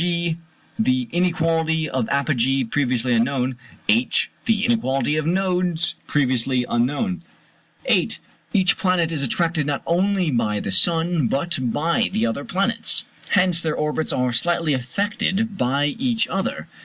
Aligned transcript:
(g) 0.01 0.37
The 0.79 1.09
inequality 1.11 1.87
of 1.87 2.09
apogee, 2.09 2.63
previously 2.63 3.13
unknown. 3.13 3.55
(h) 3.87 4.31
The 4.45 4.65
inequality 4.65 5.15
of 5.15 5.27
nodes, 5.27 5.93
previously 6.07 6.65
unknown. 6.67 7.21
8. 7.85 8.17
Each 8.51 8.79
planet 8.79 9.11
is 9.11 9.21
attracted 9.21 9.67
not 9.67 9.83
only 9.85 10.31
by 10.31 10.59
the 10.59 10.71
sun 10.71 11.27
but 11.27 11.59
by 11.71 12.09
the 12.11 12.25
other 12.25 12.43
planets, 12.45 13.03
hence 13.37 13.61
their 13.61 13.75
orbits 13.75 14.11
are 14.11 14.31
slightly 14.33 14.73
affected 14.73 15.55
by 15.59 15.85
each 15.99 16.27
other. 16.29 16.67